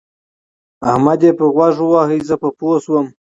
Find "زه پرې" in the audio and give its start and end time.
2.29-2.49